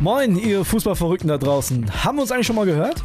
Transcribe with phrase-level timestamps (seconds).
[0.00, 2.04] Moin, ihr Fußballverrückten da draußen.
[2.04, 3.04] Haben wir uns eigentlich schon mal gehört?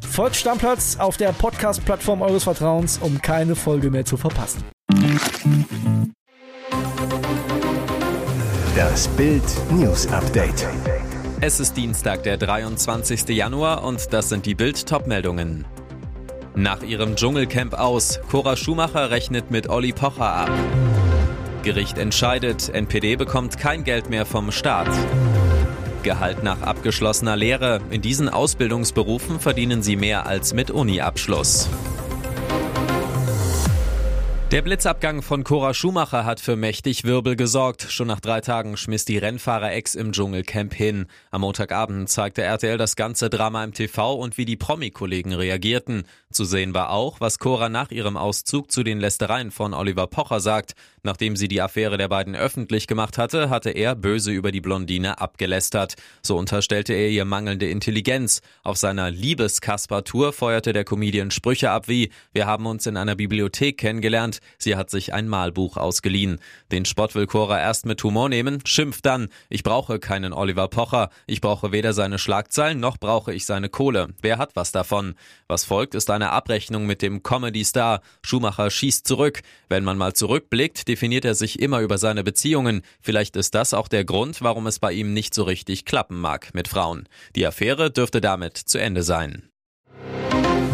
[0.11, 4.61] Folgt Stammplatz auf der Podcast-Plattform eures Vertrauens, um keine Folge mehr zu verpassen.
[8.75, 10.67] Das Bild News Update.
[11.39, 13.29] Es ist Dienstag, der 23.
[13.29, 15.65] Januar und das sind die Bild Topmeldungen.
[16.55, 20.51] Nach ihrem Dschungelcamp aus, Cora Schumacher rechnet mit Olli Pocher ab.
[21.63, 24.89] Gericht entscheidet, NPD bekommt kein Geld mehr vom Staat.
[26.03, 27.81] Gehalt nach abgeschlossener Lehre.
[27.89, 31.69] In diesen Ausbildungsberufen verdienen sie mehr als mit Uni-Abschluss.
[34.51, 37.83] Der Blitzabgang von Cora Schumacher hat für mächtig Wirbel gesorgt.
[37.89, 41.05] Schon nach drei Tagen schmiss die Rennfahrer-Ex im Dschungelcamp hin.
[41.29, 46.03] Am Montagabend zeigte RTL das ganze Drama im TV und wie die Promi-Kollegen reagierten.
[46.31, 50.39] Zu sehen war auch, was Cora nach ihrem Auszug zu den Lästereien von Oliver Pocher
[50.41, 50.73] sagt.
[51.03, 55.19] Nachdem sie die Affäre der beiden öffentlich gemacht hatte, hatte er böse über die Blondine
[55.19, 55.95] abgelästert.
[56.21, 58.41] So unterstellte er ihr mangelnde Intelligenz.
[58.63, 63.77] Auf seiner Liebes-Kasper-Tour feuerte der Comedian Sprüche ab wie, wir haben uns in einer Bibliothek
[63.77, 66.39] kennengelernt, Sie hat sich ein Malbuch ausgeliehen.
[66.71, 69.29] Den Spott will Cora erst mit Humor nehmen, schimpft dann.
[69.49, 71.09] Ich brauche keinen Oliver Pocher.
[71.25, 74.09] Ich brauche weder seine Schlagzeilen noch brauche ich seine Kohle.
[74.21, 75.15] Wer hat was davon?
[75.47, 78.01] Was folgt, ist eine Abrechnung mit dem Comedy-Star.
[78.21, 79.41] Schumacher schießt zurück.
[79.69, 82.83] Wenn man mal zurückblickt, definiert er sich immer über seine Beziehungen.
[83.01, 86.53] Vielleicht ist das auch der Grund, warum es bei ihm nicht so richtig klappen mag
[86.53, 87.09] mit Frauen.
[87.35, 89.49] Die Affäre dürfte damit zu Ende sein.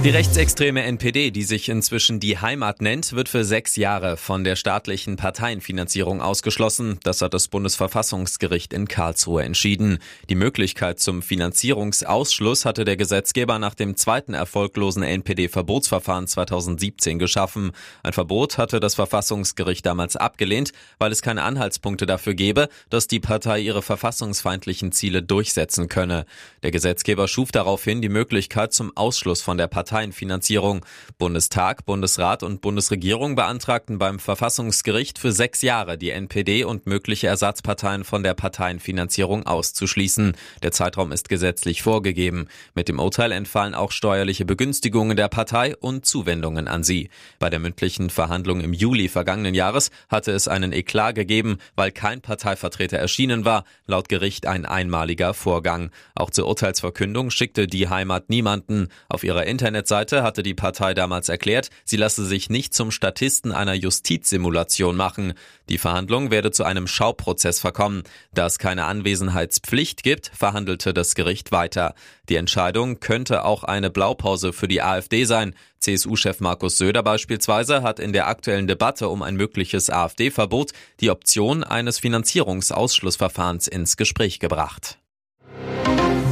[0.03, 4.55] Die rechtsextreme NPD, die sich inzwischen die Heimat nennt, wird für sechs Jahre von der
[4.55, 6.99] staatlichen Parteienfinanzierung ausgeschlossen.
[7.03, 9.97] Das hat das Bundesverfassungsgericht in Karlsruhe entschieden.
[10.29, 17.71] Die Möglichkeit zum Finanzierungsausschluss hatte der Gesetzgeber nach dem zweiten erfolglosen NPD-Verbotsverfahren 2017 geschaffen.
[18.03, 23.19] Ein Verbot hatte das Verfassungsgericht damals abgelehnt, weil es keine Anhaltspunkte dafür gäbe, dass die
[23.19, 26.25] Partei ihre verfassungsfeindlichen Ziele durchsetzen könne.
[26.61, 30.85] Der Gesetzgeber schuf daraufhin die Möglichkeit zum Ausschluss von der Partei Parteienfinanzierung.
[31.17, 38.03] Bundestag, Bundesrat und Bundesregierung beantragten beim Verfassungsgericht für sechs Jahre die NPD und mögliche Ersatzparteien
[38.03, 40.35] von der Parteienfinanzierung auszuschließen.
[40.61, 42.49] Der Zeitraum ist gesetzlich vorgegeben.
[42.75, 47.09] Mit dem Urteil entfallen auch steuerliche Begünstigungen der Partei und Zuwendungen an sie.
[47.39, 52.19] Bei der mündlichen Verhandlung im Juli vergangenen Jahres hatte es einen Eklat gegeben, weil kein
[52.19, 55.91] Parteivertreter erschienen war, laut Gericht ein einmaliger Vorgang.
[56.13, 58.89] Auch zur Urteilsverkündung schickte die Heimat niemanden.
[59.07, 63.51] Auf ihrer Internet Internetseite hatte die Partei damals erklärt, sie lasse sich nicht zum Statisten
[63.51, 65.33] einer Justizsimulation machen.
[65.69, 68.01] Die Verhandlung werde zu einem Schauprozess verkommen.
[68.33, 71.93] Da es keine Anwesenheitspflicht gibt, verhandelte das Gericht weiter.
[72.27, 75.53] Die Entscheidung könnte auch eine Blaupause für die AfD sein.
[75.79, 80.71] CSU-Chef Markus Söder beispielsweise hat in der aktuellen Debatte um ein mögliches AfD-Verbot
[81.01, 84.97] die Option eines Finanzierungsausschlussverfahrens ins Gespräch gebracht.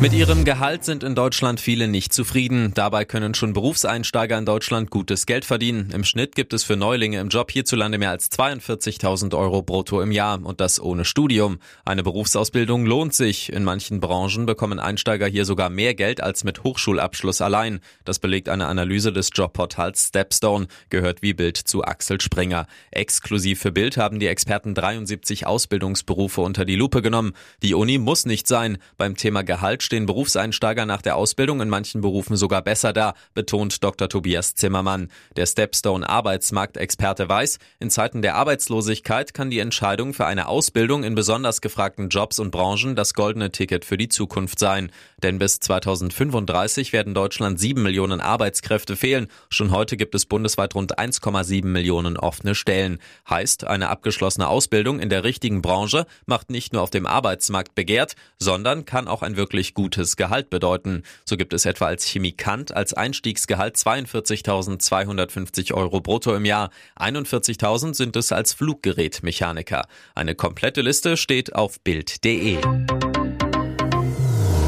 [0.02, 2.74] Mit ihrem Gehalt sind in Deutschland viele nicht zufrieden.
[2.76, 5.90] Dabei können schon Berufseinsteiger in Deutschland gutes Geld verdienen.
[5.92, 10.12] Im Schnitt gibt es für Neulinge im Job hierzulande mehr als 42.000 Euro brutto im
[10.12, 11.60] Jahr und das ohne Studium.
[11.86, 13.52] Eine Berufsausbildung lohnt sich.
[13.52, 17.80] In manchen Branchen bekommen Einsteiger hier sogar mehr Geld als mit Hochschulabschluss allein.
[18.04, 22.68] Das belegt eine Analyse des Jobportals Stepstone, gehört wie Bild zu Axel Springer.
[22.92, 27.32] Exklusiv für Bild haben die Experten 73 Ausbildungsberufe unter die Lupe genommen.
[27.64, 28.78] Die Uni muss nicht sein.
[28.98, 33.84] Beim Thema Gehalt stehen Berufseinsteiger nach der Ausbildung in manchen Berufen sogar besser da, betont
[33.84, 34.10] Dr.
[34.10, 35.10] Tobias Zimmermann.
[35.36, 41.16] Der Stepstone Arbeitsmarktexperte weiß, in Zeiten der Arbeitslosigkeit kann die Entscheidung für eine Ausbildung in
[41.16, 44.92] besonders gefragten Jobs und Branchen das goldene Ticket für die Zukunft sein.
[45.22, 49.28] Denn bis 2035 werden Deutschland sieben Millionen Arbeitskräfte fehlen.
[49.50, 53.00] Schon heute gibt es bundesweit rund 1,7 Millionen offene Stellen.
[53.30, 58.16] Heißt, eine abgeschlossene Ausbildung in der richtigen Branche macht nicht nur auf dem Arbeitsmarkt begehrt,
[58.40, 61.04] sondern kann auch ein wirklich gutes Gehalt bedeuten.
[61.26, 66.72] So gibt es etwa als Chemikant als Einstiegsgehalt 42.250 Euro brutto im Jahr.
[67.00, 69.86] 41.000 sind es als Fluggerätmechaniker.
[70.16, 72.58] Eine komplette Liste steht auf Bild.de.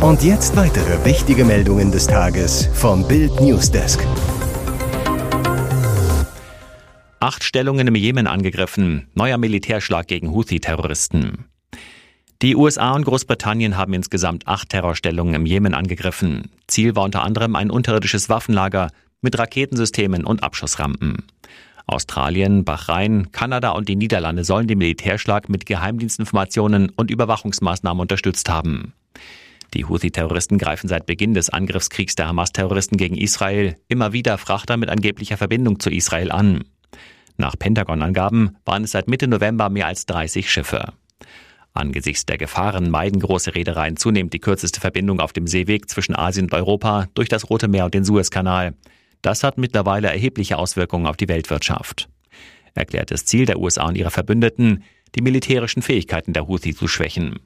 [0.01, 4.06] Und jetzt weitere wichtige Meldungen des Tages vom Bild Newsdesk.
[7.19, 9.07] Acht Stellungen im Jemen angegriffen.
[9.15, 11.45] Neuer Militärschlag gegen Houthi-Terroristen.
[12.44, 16.51] Die USA und Großbritannien haben insgesamt acht Terrorstellungen im Jemen angegriffen.
[16.68, 18.92] Ziel war unter anderem ein unterirdisches Waffenlager
[19.22, 21.25] mit Raketensystemen und Abschussrampen.
[21.88, 28.94] Australien, Bahrain, Kanada und die Niederlande sollen den Militärschlag mit Geheimdienstinformationen und Überwachungsmaßnahmen unterstützt haben.
[29.74, 34.90] Die Houthi-Terroristen greifen seit Beginn des Angriffskriegs der Hamas-Terroristen gegen Israel immer wieder Frachter mit
[34.90, 36.66] angeblicher Verbindung zu Israel an.
[37.38, 40.94] Nach Pentagon-Angaben waren es seit Mitte November mehr als 30 Schiffe.
[41.78, 46.48] Angesichts der Gefahren meiden große Reedereien zunehmend die kürzeste Verbindung auf dem Seeweg zwischen Asien
[46.48, 48.74] und Europa durch das Rote Meer und den Suezkanal.
[49.22, 52.10] Das hat mittlerweile erhebliche Auswirkungen auf die Weltwirtschaft.
[52.74, 54.84] Erklärtes Ziel der USA und ihrer Verbündeten,
[55.16, 57.40] die militärischen Fähigkeiten der Houthi zu schwächen.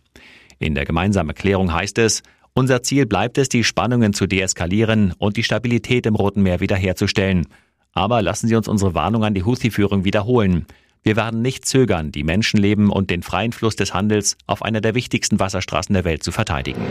[0.60, 2.24] In der gemeinsamen Erklärung heißt es,
[2.54, 7.48] unser Ziel bleibt es, die Spannungen zu deeskalieren und die Stabilität im Roten Meer wiederherzustellen.
[7.94, 10.66] Aber lassen Sie uns unsere Warnung an die Houthi-Führung wiederholen.
[11.04, 14.94] Wir werden nicht zögern, die Menschenleben und den freien Fluss des Handels auf einer der
[14.94, 16.86] wichtigsten Wasserstraßen der Welt zu verteidigen.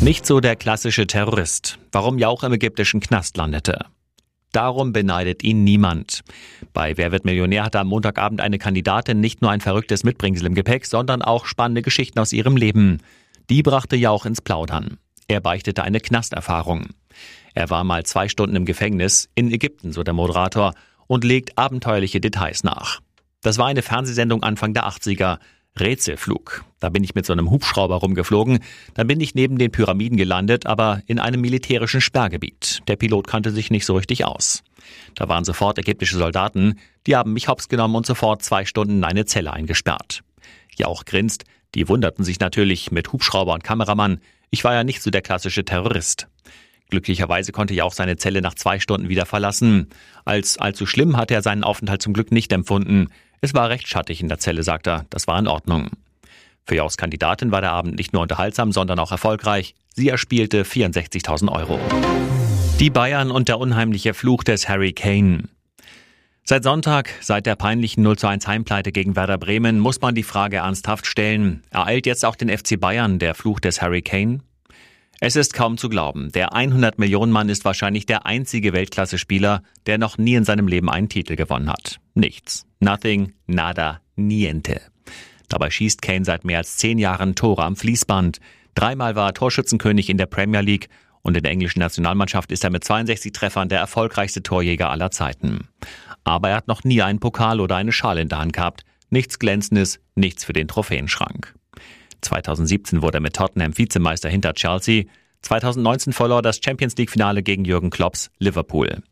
[0.00, 3.86] Nicht so der klassische Terrorist, warum Jauch im ägyptischen Knast landete.
[4.50, 6.22] Darum beneidet ihn niemand.
[6.72, 10.54] Bei Wer wird Millionär hatte am Montagabend eine Kandidatin nicht nur ein verrücktes Mitbringsel im
[10.54, 12.98] Gepäck, sondern auch spannende Geschichten aus ihrem Leben.
[13.48, 14.98] Die brachte Jauch ins Plaudern.
[15.28, 16.88] Er beichtete eine Knasterfahrung.
[17.54, 20.74] Er war mal zwei Stunden im Gefängnis in Ägypten, so der Moderator,
[21.06, 23.00] und legt abenteuerliche Details nach.
[23.42, 25.38] Das war eine Fernsehsendung Anfang der 80er.
[25.78, 26.64] Rätselflug.
[26.80, 28.60] Da bin ich mit so einem Hubschrauber rumgeflogen.
[28.94, 32.80] Dann bin ich neben den Pyramiden gelandet, aber in einem militärischen Sperrgebiet.
[32.88, 34.62] Der Pilot kannte sich nicht so richtig aus.
[35.14, 39.04] Da waren sofort ägyptische Soldaten, die haben mich hops genommen und sofort zwei Stunden in
[39.04, 40.20] eine Zelle eingesperrt.
[40.76, 41.44] Jauch grinst,
[41.74, 44.20] die wunderten sich natürlich mit Hubschrauber und Kameramann.
[44.50, 46.28] Ich war ja nicht so der klassische Terrorist.
[46.90, 49.88] Glücklicherweise konnte Jauch seine Zelle nach zwei Stunden wieder verlassen.
[50.26, 53.08] Als allzu schlimm hatte er seinen Aufenthalt zum Glück nicht empfunden.
[53.44, 55.04] Es war recht schattig in der Zelle, sagt er.
[55.10, 55.90] Das war in Ordnung.
[56.64, 59.74] Für Jauchs Kandidatin war der Abend nicht nur unterhaltsam, sondern auch erfolgreich.
[59.96, 61.80] Sie erspielte 64.000 Euro.
[62.78, 65.48] Die Bayern und der unheimliche Fluch des Harry Kane.
[66.44, 70.22] Seit Sonntag, seit der peinlichen 0 zu 1 Heimpleite gegen Werder Bremen, muss man die
[70.22, 71.64] Frage ernsthaft stellen.
[71.70, 74.38] Ereilt jetzt auch den FC Bayern der Fluch des Harry Kane?
[75.24, 76.32] Es ist kaum zu glauben.
[76.32, 80.90] Der 100 Millionen Mann ist wahrscheinlich der einzige Weltklasse-Spieler, der noch nie in seinem Leben
[80.90, 82.00] einen Titel gewonnen hat.
[82.14, 82.66] Nichts.
[82.80, 84.80] Nothing, nada, niente.
[85.48, 88.40] Dabei schießt Kane seit mehr als zehn Jahren Tore am Fließband.
[88.74, 90.88] Dreimal war er Torschützenkönig in der Premier League
[91.22, 95.68] und in der englischen Nationalmannschaft ist er mit 62 Treffern der erfolgreichste Torjäger aller Zeiten.
[96.24, 98.82] Aber er hat noch nie einen Pokal oder eine Schale in der Hand gehabt.
[99.08, 101.54] Nichts Glänzendes, nichts für den Trophäenschrank.
[102.22, 105.04] 2017 wurde er mit Tottenham Vizemeister hinter Chelsea.
[105.42, 109.02] 2019 verlor das Champions League Finale gegen Jürgen Klopps Liverpool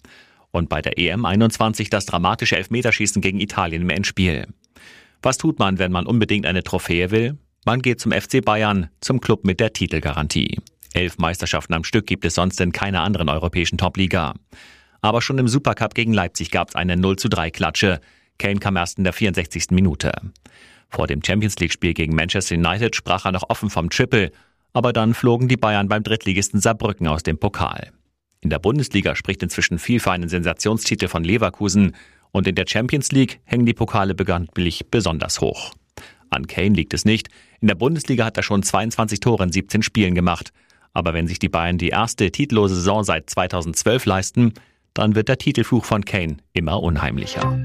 [0.53, 4.47] und bei der EM 21 das dramatische Elfmeterschießen gegen Italien im Endspiel.
[5.23, 7.39] Was tut man, wenn man unbedingt eine Trophäe will?
[7.65, 10.59] Man geht zum FC Bayern, zum Club mit der Titelgarantie.
[10.95, 14.35] Elf Meisterschaften am Stück gibt es sonst in keiner anderen europäischen Topliga.
[15.03, 18.01] Aber schon im Supercup gegen Leipzig gab es eine 0 zu 3 Klatsche.
[18.39, 19.71] Kane kam erst in der 64.
[19.71, 20.13] Minute.
[20.91, 24.33] Vor dem Champions League-Spiel gegen Manchester United sprach er noch offen vom Triple,
[24.73, 27.93] aber dann flogen die Bayern beim Drittligisten Saarbrücken aus dem Pokal.
[28.41, 31.95] In der Bundesliga spricht inzwischen viel für einen Sensationstitel von Leverkusen
[32.33, 35.73] und in der Champions League hängen die Pokale bekanntlich besonders hoch.
[36.31, 37.29] An Kane liegt es nicht.
[37.61, 40.53] In der Bundesliga hat er schon 22 Tore in 17 Spielen gemacht.
[40.93, 44.55] Aber wenn sich die Bayern die erste titellose Saison seit 2012 leisten,
[44.95, 47.65] dann wird der Titelfluch von Kane immer unheimlicher.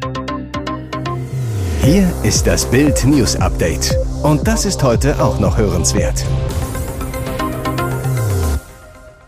[1.85, 3.95] Hier ist das Bild News Update.
[4.23, 6.25] Und das ist heute auch noch hörenswert.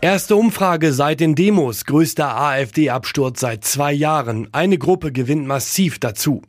[0.00, 4.48] Erste Umfrage seit den Demos, größter AfD-Absturz seit zwei Jahren.
[4.50, 6.42] Eine Gruppe gewinnt massiv dazu.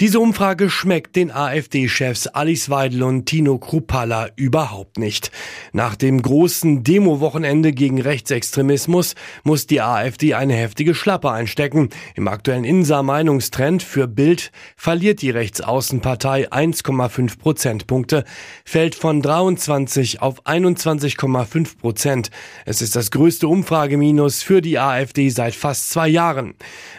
[0.00, 5.30] Diese Umfrage schmeckt den AfD-Chefs Alice Weidel und Tino Krupalla überhaupt nicht.
[5.74, 9.14] Nach dem großen Demo-Wochenende gegen Rechtsextremismus
[9.44, 11.90] muss die AfD eine heftige Schlappe einstecken.
[12.14, 18.24] Im aktuellen Insa-Meinungstrend für Bild verliert die Rechtsaußenpartei 1,5 Prozentpunkte,
[18.64, 22.30] fällt von 23 auf 21,5 Prozent.
[22.64, 26.54] Es ist das größte Umfrageminus für die AfD seit fast zwei Jahren.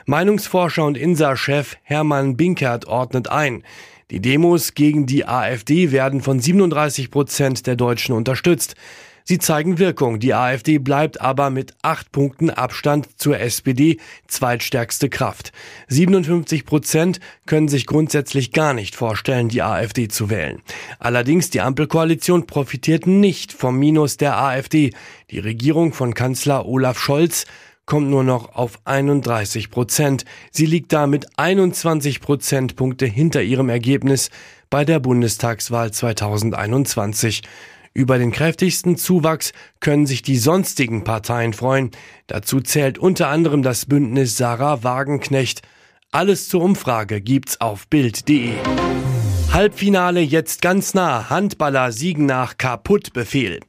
[0.05, 3.63] Meinungsforscher und Insa-Chef Hermann Binkert ordnet ein.
[4.11, 8.75] Die Demos gegen die AfD werden von 37 Prozent der Deutschen unterstützt.
[9.23, 10.19] Sie zeigen Wirkung.
[10.19, 15.51] Die AfD bleibt aber mit acht Punkten Abstand zur SPD zweitstärkste Kraft.
[15.87, 20.61] 57 Prozent können sich grundsätzlich gar nicht vorstellen, die AfD zu wählen.
[20.99, 24.91] Allerdings die Ampelkoalition profitiert nicht vom Minus der AfD.
[25.29, 27.45] Die Regierung von Kanzler Olaf Scholz
[27.91, 30.23] kommt nur noch auf 31 Prozent.
[30.49, 34.29] Sie liegt damit 21 Prozentpunkte hinter ihrem Ergebnis
[34.69, 37.41] bei der Bundestagswahl 2021.
[37.93, 41.91] Über den kräftigsten Zuwachs können sich die sonstigen Parteien freuen.
[42.27, 45.61] Dazu zählt unter anderem das Bündnis Sarah Wagenknecht.
[46.11, 48.53] Alles zur Umfrage gibt's auf Bild.de.
[49.53, 51.29] Halbfinale jetzt ganz nah.
[51.29, 53.59] Handballer siegen nach Kaputtbefehl.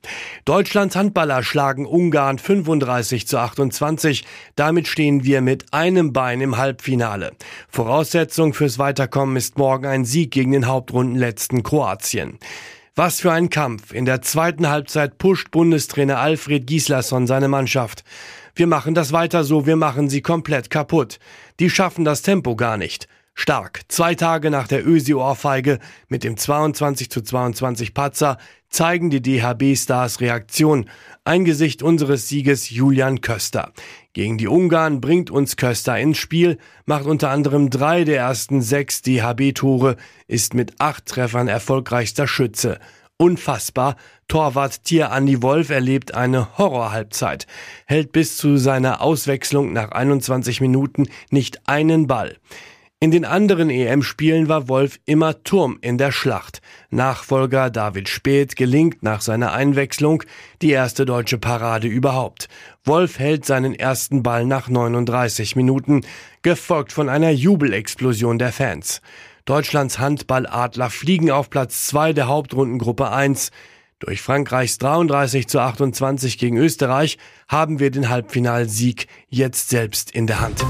[0.44, 4.24] Deutschlands Handballer schlagen Ungarn 35 zu 28.
[4.54, 7.32] Damit stehen wir mit einem Bein im Halbfinale.
[7.68, 12.38] Voraussetzung fürs Weiterkommen ist morgen ein Sieg gegen den Hauptrundenletzten Kroatien.
[12.94, 13.92] Was für ein Kampf.
[13.92, 18.04] In der zweiten Halbzeit pusht Bundestrainer Alfred Gislason seine Mannschaft.
[18.54, 21.18] Wir machen das weiter so, wir machen sie komplett kaputt.
[21.58, 23.08] Die schaffen das Tempo gar nicht.
[23.34, 23.80] Stark.
[23.88, 30.88] Zwei Tage nach der Ösi-Ohrfeige mit dem 22 zu 22 Patzer zeigen die DHB-Stars Reaktion.
[31.24, 33.72] Ein Gesicht unseres Sieges Julian Köster.
[34.12, 39.02] Gegen die Ungarn bringt uns Köster ins Spiel, macht unter anderem drei der ersten sechs
[39.02, 39.96] DHB-Tore,
[40.26, 42.78] ist mit acht Treffern erfolgreichster Schütze.
[43.16, 43.96] Unfassbar.
[44.28, 47.46] Torwart Tier Andi Wolf erlebt eine Horrorhalbzeit,
[47.86, 52.36] hält bis zu seiner Auswechslung nach 21 Minuten nicht einen Ball.
[53.02, 56.62] In den anderen EM-Spielen war Wolf immer Turm in der Schlacht.
[56.90, 60.23] Nachfolger David Speth gelingt nach seiner Einwechslung
[60.62, 62.49] die erste deutsche Parade überhaupt.
[62.85, 66.02] Wolf hält seinen ersten Ball nach 39 Minuten,
[66.42, 69.02] gefolgt von einer Jubelexplosion der Fans.
[69.47, 73.50] Deutschlands Handballadler fliegen auf Platz 2 der Hauptrundengruppe 1.
[73.99, 77.18] Durch Frankreichs 33 zu 28 gegen Österreich
[77.49, 80.64] haben wir den Halbfinalsieg jetzt selbst in der Hand.